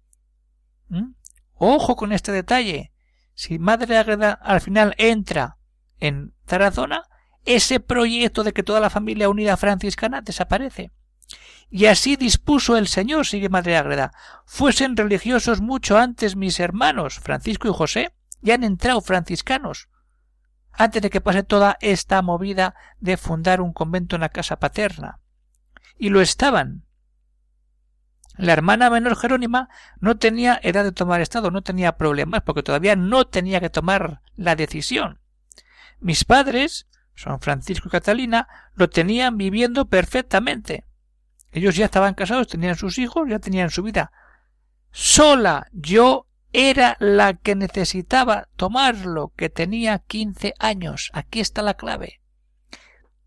¿Mm? 0.88 1.12
Ojo 1.53 1.96
con 1.96 2.12
este 2.13 2.32
detalle. 2.32 2.91
Si 3.36 3.60
Madre 3.60 3.96
Agreda 4.00 4.32
al 4.32 4.60
final 4.60 4.96
entra 4.98 5.58
en 6.00 6.34
Tarazona, 6.48 7.03
ese 7.46 7.79
proyecto 7.79 8.44
de 8.44 8.51
que 8.51 8.63
toda 8.63 8.79
la 8.79 8.89
familia 8.89 9.29
unida 9.29 9.56
franciscana 9.56 10.22
desaparece. 10.22 10.91
Y 11.70 11.86
así 11.86 12.15
dispuso 12.15 12.75
el 12.75 12.88
Señor, 12.88 13.27
sigue 13.27 13.50
Madre 13.50 13.77
Agreda, 13.77 14.13
fuesen 14.48 14.98
religiosos 14.98 15.62
mucho 15.62 16.00
antes 16.00 16.36
mis 16.36 16.60
hermanos, 16.60 17.20
Francisco 17.20 17.68
y 17.68 17.72
José, 17.72 18.15
ya 18.41 18.56
han 18.56 18.63
entrado 18.63 19.00
franciscanos 19.01 19.89
antes 20.79 21.01
de 21.01 21.09
que 21.09 21.19
pase 21.19 21.43
toda 21.43 21.77
esta 21.81 22.21
movida 22.21 22.74
de 23.01 23.17
fundar 23.17 23.59
un 23.59 23.74
convento 23.74 24.15
en 24.15 24.21
la 24.21 24.29
casa 24.29 24.59
paterna. 24.59 25.19
Y 25.98 26.07
lo 26.07 26.21
estaban. 26.21 26.86
La 28.38 28.53
hermana 28.53 28.89
menor 28.89 29.17
Jerónima 29.17 29.67
no 30.00 30.17
tenía 30.17 30.57
edad 30.63 30.86
de 30.86 30.93
tomar 30.93 31.19
estado, 31.19 31.51
no 31.51 31.63
tenía 31.63 31.98
problemas, 31.98 32.43
porque 32.43 32.63
todavía 32.63 32.95
no 32.95 33.27
tenía 33.27 33.59
que 33.59 33.69
tomar 33.69 34.21
la 34.38 34.55
decisión. 34.55 35.19
Mis 36.00 36.24
padres, 36.24 36.88
San 37.13 37.41
Francisco 37.41 37.89
y 37.89 37.91
Catalina, 37.91 38.48
lo 38.74 38.89
tenían 38.89 39.36
viviendo 39.36 39.89
perfectamente. 39.89 40.86
Ellos 41.51 41.75
ya 41.75 41.86
estaban 41.86 42.13
casados, 42.13 42.48
tenían 42.48 42.77
sus 42.77 43.00
hijos, 43.00 43.27
ya 43.27 43.39
tenían 43.39 43.69
su 43.69 43.83
vida. 43.83 44.13
Sola 44.91 45.67
yo 45.74 46.28
era 46.51 46.98
la 47.00 47.34
que 47.34 47.56
necesitaba 47.56 48.50
tomarlo, 48.56 49.34
que 49.36 49.50
tenía 49.50 50.00
quince 50.00 50.53
años. 50.60 51.12
Aquí 51.13 51.39
está 51.39 51.62
la 51.62 51.75
clave. 51.75 52.22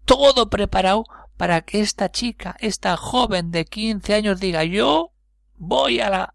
Todo 0.04 0.50
preparado 0.50 1.04
para 1.36 1.62
que 1.62 1.80
esta 1.80 2.10
chica, 2.10 2.56
esta 2.60 2.96
joven 2.96 3.50
de 3.50 3.64
quince 3.64 4.14
años 4.14 4.40
diga 4.40 4.64
yo 4.64 5.12
voy 5.56 6.00
a 6.00 6.10
la 6.10 6.34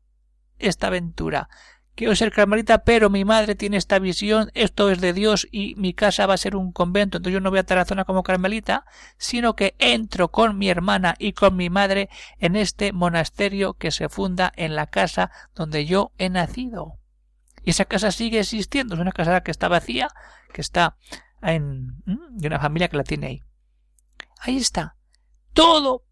esta 0.60 0.88
aventura 0.88 1.50
quiero 1.98 2.16
ser 2.16 2.32
carmelita, 2.32 2.84
pero 2.84 3.10
mi 3.10 3.26
madre 3.26 3.56
tiene 3.56 3.76
esta 3.76 3.98
visión, 3.98 4.52
esto 4.54 4.92
es 4.92 5.02
de 5.02 5.14
Dios 5.14 5.48
y 5.52 5.74
mi 5.78 5.96
casa 5.96 6.28
va 6.28 6.36
a 6.36 6.38
ser 6.38 6.56
un 6.56 6.72
convento, 6.72 7.18
entonces 7.18 7.34
yo 7.34 7.42
no 7.42 7.50
voy 7.50 7.58
a 7.58 7.66
Tarazona 7.66 8.06
como 8.06 8.22
carmelita, 8.22 8.86
sino 9.18 9.56
que 9.56 9.76
entro 9.80 10.30
con 10.30 10.60
mi 10.60 10.70
hermana 10.70 11.16
y 11.18 11.34
con 11.34 11.56
mi 11.56 11.72
madre 11.72 12.10
en 12.38 12.56
este 12.56 12.94
monasterio 12.94 13.74
que 13.74 13.90
se 13.90 14.10
funda 14.10 14.54
en 14.56 14.76
la 14.76 14.86
casa 14.86 15.32
donde 15.56 15.88
yo 15.88 16.12
he 16.20 16.30
nacido. 16.30 17.00
Y 17.64 17.72
esa 17.72 17.86
casa 17.86 18.12
sigue 18.12 18.40
existiendo, 18.40 18.94
es 18.94 19.02
una 19.02 19.12
casa 19.12 19.42
que 19.42 19.50
está 19.50 19.68
vacía, 19.68 20.10
que 20.54 20.62
está 20.62 20.98
en 21.42 22.04
de 22.06 22.48
una 22.48 22.60
familia 22.60 22.90
que 22.90 22.98
la 22.98 23.04
tiene 23.04 23.28
ahí. 23.28 23.44
Ahí 24.40 24.58
está. 24.58 24.98
Todo 25.54 26.06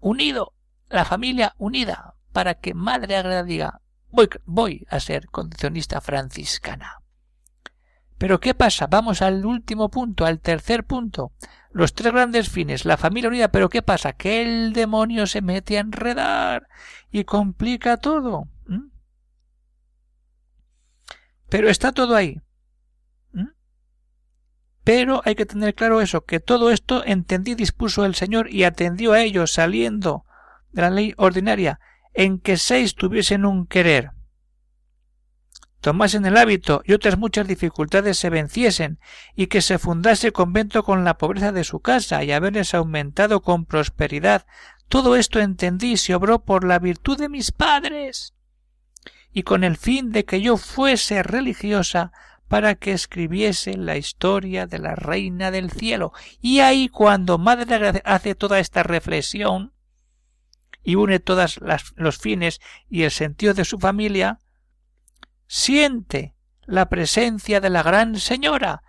unido, 0.00 0.54
la 0.88 1.04
familia 1.04 1.54
unida, 1.56 2.16
para 2.32 2.54
que 2.54 2.74
Madre 2.74 3.16
Agreda 3.16 3.44
diga, 3.44 3.80
voy, 4.10 4.86
a 4.88 5.00
ser 5.00 5.26
condicionista 5.28 6.00
franciscana. 6.00 7.02
Pero 8.18 8.40
¿qué 8.40 8.54
pasa? 8.54 8.86
Vamos 8.88 9.22
al 9.22 9.46
último 9.46 9.90
punto, 9.90 10.26
al 10.26 10.40
tercer 10.40 10.84
punto. 10.84 11.32
Los 11.70 11.94
tres 11.94 12.12
grandes 12.12 12.48
fines, 12.48 12.84
la 12.84 12.96
familia 12.96 13.28
unida, 13.28 13.48
pero 13.48 13.68
¿qué 13.68 13.82
pasa? 13.82 14.14
Que 14.14 14.42
el 14.42 14.72
demonio 14.72 15.26
se 15.26 15.42
mete 15.42 15.76
a 15.76 15.82
enredar 15.82 16.68
y 17.12 17.24
complica 17.24 17.96
todo. 17.98 18.48
Pero 21.48 21.68
está 21.68 21.92
todo 21.92 22.16
ahí. 22.16 22.40
Pero 24.84 25.20
hay 25.26 25.34
que 25.34 25.44
tener 25.44 25.74
claro 25.74 26.00
eso, 26.00 26.24
que 26.24 26.40
todo 26.40 26.70
esto 26.70 27.04
entendí 27.04 27.54
dispuso 27.54 28.06
el 28.06 28.14
Señor 28.14 28.50
y 28.50 28.64
atendió 28.64 29.12
a 29.12 29.20
ello 29.20 29.46
saliendo 29.46 30.24
de 30.72 30.80
la 30.80 30.90
ley 30.90 31.12
ordinaria, 31.18 31.78
en 32.14 32.38
que 32.38 32.56
seis 32.56 32.94
tuviesen 32.94 33.44
un 33.44 33.66
querer 33.66 34.12
tomasen 35.80 36.26
el 36.26 36.36
hábito 36.36 36.82
y 36.84 36.92
otras 36.92 37.18
muchas 37.18 37.46
dificultades 37.46 38.18
se 38.18 38.30
venciesen, 38.30 38.98
y 39.34 39.46
que 39.46 39.62
se 39.62 39.78
fundase 39.78 40.32
convento 40.32 40.82
con 40.82 41.04
la 41.04 41.18
pobreza 41.18 41.52
de 41.52 41.64
su 41.64 41.80
casa 41.80 42.24
y 42.24 42.32
haberles 42.32 42.74
aumentado 42.74 43.40
con 43.42 43.64
prosperidad. 43.64 44.46
Todo 44.88 45.16
esto 45.16 45.40
entendí 45.40 45.96
se 45.96 46.14
obró 46.14 46.40
por 46.44 46.64
la 46.64 46.78
virtud 46.78 47.18
de 47.18 47.28
mis 47.28 47.52
padres, 47.52 48.34
y 49.32 49.42
con 49.42 49.62
el 49.64 49.76
fin 49.76 50.10
de 50.10 50.24
que 50.24 50.40
yo 50.40 50.56
fuese 50.56 51.22
religiosa 51.22 52.12
para 52.48 52.74
que 52.74 52.92
escribiese 52.92 53.76
la 53.76 53.98
historia 53.98 54.66
de 54.66 54.78
la 54.78 54.94
reina 54.94 55.50
del 55.50 55.70
cielo. 55.70 56.12
Y 56.40 56.60
ahí 56.60 56.88
cuando 56.88 57.36
Madre 57.36 58.02
hace 58.04 58.34
toda 58.34 58.58
esta 58.58 58.82
reflexión 58.82 59.74
y 60.88 60.94
une 60.94 61.20
todos 61.20 61.60
los 61.96 62.16
fines 62.16 62.62
y 62.88 63.02
el 63.02 63.10
sentido 63.10 63.52
de 63.52 63.66
su 63.66 63.78
familia, 63.78 64.38
siente 65.46 66.34
la 66.62 66.88
presencia 66.88 67.60
de 67.60 67.68
la 67.68 67.82
gran 67.82 68.18
señora, 68.18 68.82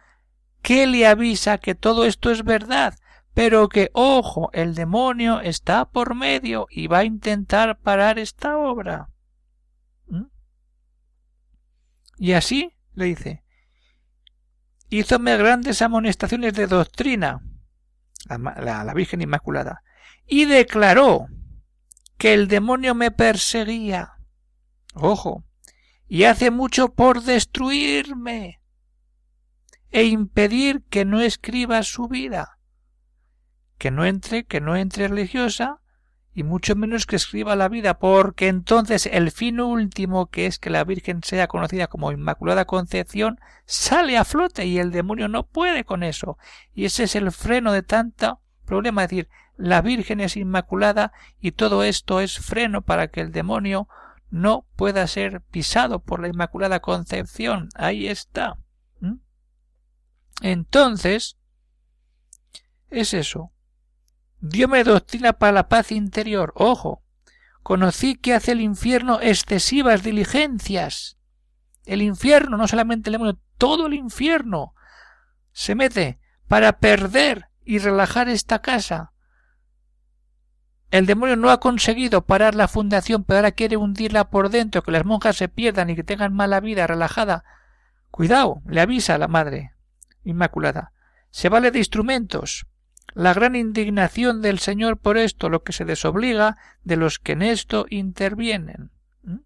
que 0.61 0.87
le 0.87 1.05
avisa 1.05 1.57
que 1.57 1.75
todo 1.75 2.05
esto 2.05 2.31
es 2.31 2.45
verdad, 2.45 2.95
pero 3.33 3.67
que, 3.67 3.89
ojo, 3.91 4.49
el 4.53 4.75
demonio 4.75 5.41
está 5.41 5.89
por 5.89 6.15
medio 6.15 6.67
y 6.69 6.87
va 6.87 6.99
a 6.99 7.03
intentar 7.03 7.77
parar 7.79 8.17
esta 8.17 8.57
obra. 8.57 9.09
¿Mm? 10.07 10.27
Y 12.17 12.31
así 12.31 12.77
le 12.93 13.05
dice, 13.07 13.43
hízome 14.87 15.35
grandes 15.35 15.81
amonestaciones 15.81 16.53
de 16.53 16.67
doctrina, 16.67 17.41
la, 18.29 18.85
la 18.85 18.93
Virgen 18.93 19.21
Inmaculada, 19.21 19.83
y 20.25 20.45
declaró 20.45 21.27
que 22.19 22.33
el 22.33 22.49
demonio 22.49 22.93
me 22.93 23.11
perseguía. 23.11 24.17
Ojo, 24.93 25.45
y 26.07 26.25
hace 26.25 26.51
mucho 26.51 26.93
por 26.93 27.23
destruirme 27.23 28.61
e 29.89 30.03
impedir 30.03 30.83
que 30.89 31.05
no 31.05 31.21
escriba 31.21 31.81
su 31.81 32.09
vida, 32.09 32.59
que 33.77 33.89
no 33.89 34.05
entre, 34.05 34.43
que 34.43 34.59
no 34.59 34.75
entre 34.75 35.07
religiosa, 35.07 35.79
y 36.33 36.43
mucho 36.43 36.75
menos 36.75 37.05
que 37.05 37.15
escriba 37.15 37.55
la 37.55 37.69
vida, 37.69 37.99
porque 37.99 38.49
entonces 38.49 39.05
el 39.05 39.31
fin 39.31 39.61
último, 39.61 40.27
que 40.27 40.45
es 40.45 40.59
que 40.59 40.69
la 40.69 40.83
Virgen 40.83 41.23
sea 41.23 41.47
conocida 41.47 41.87
como 41.87 42.11
Inmaculada 42.11 42.65
Concepción, 42.65 43.39
sale 43.65 44.17
a 44.17 44.25
flote 44.25 44.65
y 44.65 44.77
el 44.77 44.91
demonio 44.91 45.29
no 45.29 45.47
puede 45.47 45.85
con 45.85 46.03
eso. 46.03 46.37
Y 46.73 46.83
ese 46.83 47.05
es 47.05 47.15
el 47.15 47.31
freno 47.31 47.71
de 47.71 47.81
tanta 47.81 48.39
problema, 48.69 49.03
es 49.03 49.09
decir, 49.09 49.29
la 49.57 49.81
Virgen 49.81 50.21
es 50.21 50.37
Inmaculada 50.37 51.11
y 51.41 51.51
todo 51.51 51.83
esto 51.83 52.21
es 52.21 52.39
freno 52.39 52.81
para 52.81 53.07
que 53.09 53.19
el 53.19 53.33
demonio 53.33 53.89
no 54.29 54.65
pueda 54.77 55.05
ser 55.07 55.41
pisado 55.41 55.99
por 55.99 56.21
la 56.21 56.29
Inmaculada 56.29 56.79
Concepción. 56.79 57.67
Ahí 57.75 58.07
está. 58.07 58.57
Entonces, 60.41 61.37
es 62.89 63.13
eso. 63.13 63.51
Dióme 64.39 64.83
doctrina 64.83 65.33
para 65.33 65.51
la 65.51 65.67
paz 65.67 65.91
interior. 65.91 66.53
Ojo. 66.55 67.03
Conocí 67.61 68.15
que 68.15 68.33
hace 68.33 68.53
el 68.53 68.61
infierno 68.61 69.19
excesivas 69.21 70.01
diligencias. 70.01 71.17
El 71.85 72.01
infierno, 72.01 72.55
no 72.55 72.67
solamente 72.67 73.09
el 73.09 73.13
demonio, 73.13 73.37
todo 73.57 73.87
el 73.87 73.95
infierno 73.95 74.73
se 75.51 75.75
mete 75.75 76.19
para 76.47 76.79
perder 76.79 77.48
y 77.69 77.77
relajar 77.77 78.29
esta 78.29 78.63
casa, 78.63 79.11
el 80.89 81.05
demonio 81.05 81.35
no 81.35 81.51
ha 81.51 81.59
conseguido 81.59 82.25
parar 82.25 82.55
la 82.55 82.67
fundación, 82.67 83.23
pero 83.23 83.37
ahora 83.37 83.51
quiere 83.51 83.77
hundirla 83.77 84.31
por 84.31 84.49
dentro, 84.49 84.81
que 84.81 84.89
las 84.89 85.05
monjas 85.05 85.37
se 85.37 85.49
pierdan 85.49 85.91
y 85.91 85.95
que 85.95 86.03
tengan 86.03 86.33
mala 86.33 86.61
vida 86.61 86.87
relajada. 86.87 87.43
Cuidado, 88.09 88.63
le 88.65 88.81
avisa 88.81 89.13
a 89.13 89.17
la 89.19 89.27
madre 89.27 89.73
Inmaculada. 90.23 90.93
Se 91.29 91.47
vale 91.47 91.69
de 91.69 91.77
instrumentos. 91.77 92.65
La 93.13 93.35
gran 93.35 93.55
indignación 93.55 94.41
del 94.41 94.57
Señor 94.57 94.97
por 94.97 95.19
esto, 95.19 95.47
lo 95.47 95.61
que 95.61 95.71
se 95.71 95.85
desobliga 95.85 96.57
de 96.83 96.97
los 96.97 97.19
que 97.19 97.33
en 97.33 97.43
esto 97.43 97.85
intervienen. 97.91 98.89
¿Mm? 99.21 99.37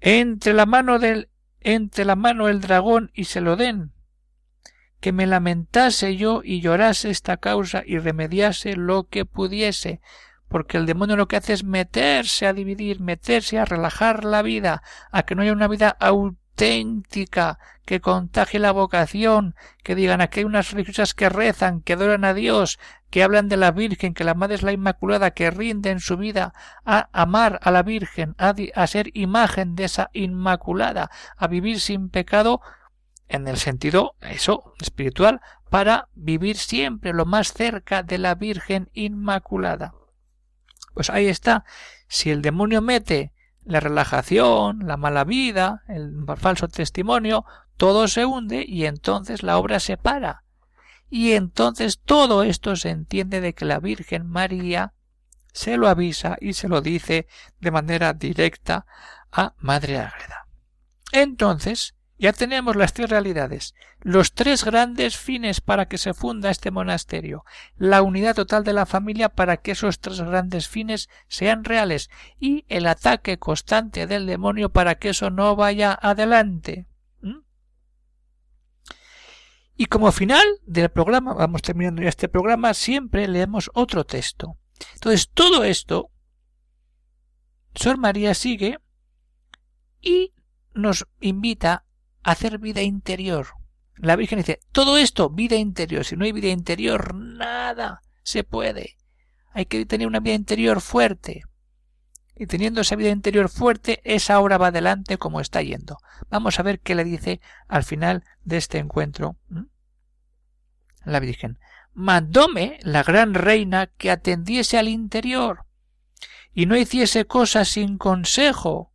Entre 0.00 0.52
la 0.52 0.66
mano 0.66 0.98
del 0.98 1.30
entre 1.60 2.04
la 2.04 2.16
mano 2.16 2.48
el 2.48 2.60
dragón 2.60 3.10
y 3.14 3.24
se 3.24 3.40
lo 3.40 3.56
den, 3.56 3.93
que 5.04 5.12
me 5.12 5.26
lamentase 5.26 6.16
yo 6.16 6.40
y 6.42 6.62
llorase 6.62 7.10
esta 7.10 7.36
causa 7.36 7.82
y 7.84 7.98
remediase 7.98 8.74
lo 8.74 9.06
que 9.06 9.26
pudiese, 9.26 10.00
porque 10.48 10.78
el 10.78 10.86
demonio 10.86 11.14
lo 11.18 11.28
que 11.28 11.36
hace 11.36 11.52
es 11.52 11.62
meterse 11.62 12.46
a 12.46 12.54
dividir, 12.54 13.00
meterse 13.00 13.58
a 13.58 13.66
relajar 13.66 14.24
la 14.24 14.40
vida, 14.40 14.82
a 15.12 15.24
que 15.24 15.34
no 15.34 15.42
haya 15.42 15.52
una 15.52 15.68
vida 15.68 15.94
auténtica, 16.00 17.58
que 17.84 18.00
contagie 18.00 18.58
la 18.58 18.72
vocación, 18.72 19.54
que 19.82 19.94
digan 19.94 20.22
aquí 20.22 20.40
hay 20.40 20.46
unas 20.46 20.70
religiosas 20.70 21.12
que 21.12 21.28
rezan, 21.28 21.82
que 21.82 21.92
adoran 21.92 22.24
a 22.24 22.32
Dios, 22.32 22.78
que 23.10 23.22
hablan 23.22 23.50
de 23.50 23.58
la 23.58 23.72
Virgen, 23.72 24.14
que 24.14 24.24
la 24.24 24.32
Madre 24.32 24.54
es 24.54 24.62
la 24.62 24.72
Inmaculada, 24.72 25.32
que 25.32 25.50
rinden 25.50 26.00
su 26.00 26.16
vida 26.16 26.54
a 26.86 27.10
amar 27.12 27.60
a 27.62 27.70
la 27.70 27.82
Virgen, 27.82 28.36
a, 28.38 28.54
a 28.74 28.86
ser 28.86 29.10
imagen 29.12 29.74
de 29.74 29.84
esa 29.84 30.08
Inmaculada, 30.14 31.10
a 31.36 31.46
vivir 31.46 31.80
sin 31.80 32.08
pecado, 32.08 32.62
en 33.28 33.48
el 33.48 33.56
sentido, 33.56 34.14
eso, 34.20 34.74
espiritual, 34.80 35.40
para 35.70 36.08
vivir 36.14 36.56
siempre 36.56 37.12
lo 37.12 37.24
más 37.24 37.52
cerca 37.52 38.02
de 38.02 38.18
la 38.18 38.34
Virgen 38.34 38.90
Inmaculada. 38.92 39.94
Pues 40.94 41.10
ahí 41.10 41.26
está. 41.26 41.64
Si 42.06 42.30
el 42.30 42.42
demonio 42.42 42.80
mete 42.80 43.32
la 43.64 43.80
relajación, 43.80 44.86
la 44.86 44.96
mala 44.96 45.24
vida, 45.24 45.82
el 45.88 46.24
falso 46.36 46.68
testimonio, 46.68 47.44
todo 47.76 48.08
se 48.08 48.24
hunde 48.24 48.64
y 48.66 48.86
entonces 48.86 49.42
la 49.42 49.58
obra 49.58 49.80
se 49.80 49.96
para. 49.96 50.44
Y 51.10 51.32
entonces 51.32 52.00
todo 52.00 52.42
esto 52.42 52.76
se 52.76 52.90
entiende 52.90 53.40
de 53.40 53.54
que 53.54 53.64
la 53.64 53.80
Virgen 53.80 54.28
María 54.28 54.94
se 55.52 55.76
lo 55.76 55.88
avisa 55.88 56.36
y 56.40 56.54
se 56.54 56.68
lo 56.68 56.80
dice 56.80 57.26
de 57.60 57.70
manera 57.70 58.12
directa 58.12 58.86
a 59.30 59.54
Madre 59.58 59.98
Ágreda. 59.98 60.46
Entonces, 61.12 61.93
ya 62.18 62.32
tenemos 62.32 62.76
las 62.76 62.92
tres 62.92 63.10
realidades, 63.10 63.74
los 64.00 64.32
tres 64.32 64.64
grandes 64.64 65.16
fines 65.16 65.60
para 65.60 65.86
que 65.88 65.98
se 65.98 66.14
funda 66.14 66.50
este 66.50 66.70
monasterio, 66.70 67.44
la 67.76 68.02
unidad 68.02 68.36
total 68.36 68.62
de 68.62 68.72
la 68.72 68.86
familia 68.86 69.28
para 69.28 69.56
que 69.56 69.72
esos 69.72 69.98
tres 69.98 70.20
grandes 70.20 70.68
fines 70.68 71.08
sean 71.26 71.64
reales 71.64 72.10
y 72.38 72.64
el 72.68 72.86
ataque 72.86 73.38
constante 73.38 74.06
del 74.06 74.26
demonio 74.26 74.70
para 74.70 74.94
que 74.94 75.10
eso 75.10 75.30
no 75.30 75.56
vaya 75.56 75.92
adelante. 75.92 76.86
¿Mm? 77.20 77.40
Y 79.76 79.86
como 79.86 80.12
final 80.12 80.46
del 80.66 80.90
programa, 80.90 81.34
vamos 81.34 81.62
terminando 81.62 82.02
ya 82.02 82.08
este 82.08 82.28
programa, 82.28 82.74
siempre 82.74 83.26
leemos 83.26 83.70
otro 83.74 84.04
texto. 84.04 84.56
Entonces, 84.94 85.30
todo 85.30 85.64
esto, 85.64 86.10
Sor 87.74 87.98
María 87.98 88.34
sigue 88.34 88.78
y 90.00 90.32
nos 90.74 91.06
invita 91.20 91.84
hacer 92.24 92.58
vida 92.58 92.82
interior. 92.82 93.48
La 93.96 94.16
Virgen 94.16 94.38
dice, 94.38 94.60
todo 94.72 94.96
esto, 94.96 95.30
vida 95.30 95.54
interior. 95.56 96.04
Si 96.04 96.16
no 96.16 96.24
hay 96.24 96.32
vida 96.32 96.48
interior, 96.48 97.14
nada 97.14 98.02
se 98.24 98.42
puede. 98.42 98.96
Hay 99.52 99.66
que 99.66 99.86
tener 99.86 100.08
una 100.08 100.18
vida 100.18 100.34
interior 100.34 100.80
fuerte. 100.80 101.44
Y 102.34 102.46
teniendo 102.46 102.80
esa 102.80 102.96
vida 102.96 103.10
interior 103.10 103.48
fuerte, 103.48 104.00
esa 104.02 104.40
obra 104.40 104.58
va 104.58 104.68
adelante 104.68 105.18
como 105.18 105.40
está 105.40 105.62
yendo. 105.62 105.98
Vamos 106.28 106.58
a 106.58 106.64
ver 106.64 106.80
qué 106.80 106.96
le 106.96 107.04
dice 107.04 107.40
al 107.68 107.84
final 107.84 108.24
de 108.42 108.56
este 108.56 108.78
encuentro 108.78 109.36
la 111.04 111.20
Virgen. 111.20 111.58
Mandóme 111.92 112.78
la 112.82 113.04
gran 113.04 113.34
reina 113.34 113.86
que 113.86 114.10
atendiese 114.10 114.78
al 114.78 114.88
interior 114.88 115.66
y 116.52 116.66
no 116.66 116.76
hiciese 116.76 117.26
cosas 117.26 117.68
sin 117.68 117.98
consejo 117.98 118.90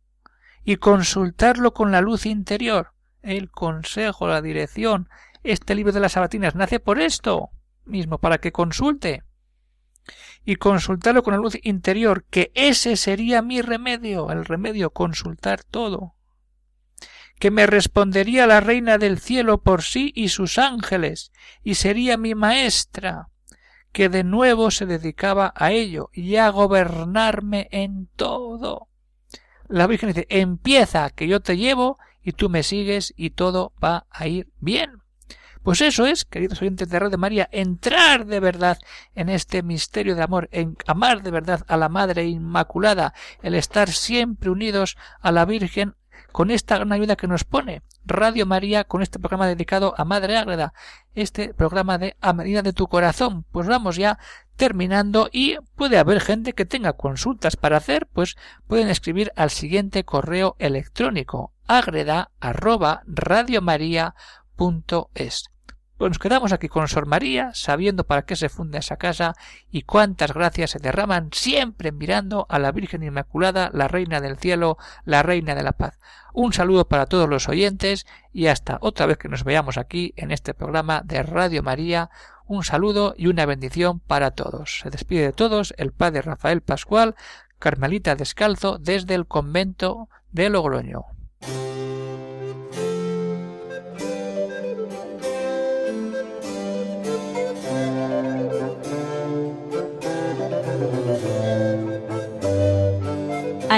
y 0.64 0.76
consultarlo 0.76 1.72
con 1.72 1.92
la 1.92 2.02
luz 2.02 2.26
interior 2.26 2.92
el 3.22 3.50
consejo, 3.50 4.26
la 4.26 4.42
dirección. 4.42 5.08
Este 5.42 5.74
libro 5.74 5.92
de 5.92 6.00
las 6.00 6.12
sabatinas 6.12 6.54
nace 6.54 6.80
por 6.80 7.00
esto 7.00 7.50
mismo, 7.84 8.18
para 8.18 8.38
que 8.38 8.52
consulte 8.52 9.22
y 10.44 10.56
consultarlo 10.56 11.22
con 11.22 11.34
la 11.34 11.40
luz 11.40 11.58
interior, 11.62 12.24
que 12.24 12.50
ese 12.54 12.96
sería 12.96 13.42
mi 13.42 13.62
remedio, 13.62 14.30
el 14.30 14.44
remedio, 14.44 14.90
consultar 14.90 15.64
todo. 15.64 16.14
Que 17.38 17.50
me 17.50 17.66
respondería 17.66 18.46
la 18.46 18.60
reina 18.60 18.98
del 18.98 19.18
cielo 19.18 19.62
por 19.62 19.82
sí 19.82 20.12
y 20.14 20.28
sus 20.28 20.58
ángeles, 20.58 21.32
y 21.62 21.74
sería 21.74 22.16
mi 22.16 22.34
maestra, 22.34 23.28
que 23.92 24.08
de 24.08 24.24
nuevo 24.24 24.70
se 24.70 24.86
dedicaba 24.86 25.52
a 25.56 25.72
ello 25.72 26.10
y 26.12 26.36
a 26.36 26.48
gobernarme 26.50 27.68
en 27.70 28.08
todo. 28.16 28.88
La 29.68 29.86
Virgen 29.86 30.08
dice, 30.08 30.26
empieza, 30.30 31.10
que 31.10 31.28
yo 31.28 31.40
te 31.40 31.56
llevo 31.56 31.98
y 32.22 32.32
tú 32.32 32.48
me 32.48 32.62
sigues 32.62 33.12
y 33.16 33.30
todo 33.30 33.72
va 33.82 34.06
a 34.10 34.26
ir 34.26 34.48
bien. 34.60 35.00
Pues 35.62 35.82
eso 35.82 36.06
es, 36.06 36.24
queridos 36.24 36.62
oyentes 36.62 36.88
de 36.88 36.98
Radio 36.98 37.18
María, 37.18 37.48
entrar 37.52 38.24
de 38.24 38.40
verdad 38.40 38.78
en 39.14 39.28
este 39.28 39.62
misterio 39.62 40.16
de 40.16 40.22
amor, 40.22 40.48
en 40.52 40.76
amar 40.86 41.22
de 41.22 41.30
verdad 41.30 41.64
a 41.68 41.76
la 41.76 41.90
Madre 41.90 42.24
Inmaculada, 42.24 43.12
el 43.42 43.54
estar 43.54 43.90
siempre 43.90 44.48
unidos 44.48 44.96
a 45.20 45.32
la 45.32 45.44
Virgen 45.44 45.96
con 46.32 46.50
esta 46.50 46.76
gran 46.76 46.92
ayuda 46.92 47.16
que 47.16 47.26
nos 47.26 47.44
pone 47.44 47.82
Radio 48.04 48.46
María 48.46 48.84
con 48.84 49.02
este 49.02 49.18
programa 49.18 49.46
dedicado 49.46 49.94
a 49.98 50.04
Madre 50.04 50.36
Ágreda, 50.36 50.72
este 51.14 51.52
programa 51.52 51.98
de 51.98 52.16
A 52.20 52.32
medida 52.32 52.62
de 52.62 52.72
tu 52.72 52.86
corazón. 52.86 53.44
Pues 53.52 53.66
vamos 53.66 53.96
ya 53.96 54.18
terminando 54.56 55.28
y 55.30 55.56
puede 55.76 55.98
haber 55.98 56.20
gente 56.20 56.52
que 56.52 56.64
tenga 56.64 56.94
consultas 56.94 57.56
para 57.56 57.76
hacer, 57.76 58.06
pues 58.06 58.36
pueden 58.66 58.88
escribir 58.88 59.32
al 59.36 59.50
siguiente 59.50 60.04
correo 60.04 60.56
electrónico 60.58 61.52
agreda 61.78 62.32
arroba 62.40 63.02
radiomaria.es. 63.06 65.44
Pues 65.96 66.10
nos 66.10 66.18
quedamos 66.18 66.52
aquí 66.52 66.68
con 66.68 66.88
Sor 66.88 67.06
María, 67.06 67.52
sabiendo 67.54 68.02
para 68.04 68.22
qué 68.22 68.34
se 68.34 68.48
funda 68.48 68.80
esa 68.80 68.96
casa 68.96 69.34
y 69.70 69.82
cuántas 69.82 70.32
gracias 70.32 70.70
se 70.70 70.80
derraman 70.80 71.28
siempre 71.32 71.92
mirando 71.92 72.46
a 72.48 72.58
la 72.58 72.72
Virgen 72.72 73.04
Inmaculada, 73.04 73.70
la 73.72 73.86
Reina 73.86 74.20
del 74.20 74.38
Cielo, 74.38 74.78
la 75.04 75.22
Reina 75.22 75.54
de 75.54 75.62
la 75.62 75.70
Paz. 75.72 76.00
Un 76.32 76.52
saludo 76.52 76.88
para 76.88 77.06
todos 77.06 77.28
los 77.28 77.48
oyentes 77.48 78.04
y 78.32 78.46
hasta 78.46 78.78
otra 78.80 79.06
vez 79.06 79.18
que 79.18 79.28
nos 79.28 79.44
veamos 79.44 79.76
aquí 79.76 80.12
en 80.16 80.32
este 80.32 80.54
programa 80.54 81.02
de 81.04 81.22
Radio 81.22 81.62
María. 81.62 82.10
Un 82.46 82.64
saludo 82.64 83.14
y 83.16 83.28
una 83.28 83.46
bendición 83.46 84.00
para 84.00 84.32
todos. 84.32 84.80
Se 84.80 84.90
despide 84.90 85.26
de 85.26 85.32
todos 85.32 85.72
el 85.76 85.92
Padre 85.92 86.22
Rafael 86.22 86.62
Pascual, 86.62 87.14
Carmelita 87.60 88.16
Descalzo, 88.16 88.78
desde 88.78 89.14
el 89.14 89.26
convento 89.26 90.08
de 90.32 90.50
Logroño. 90.50 91.19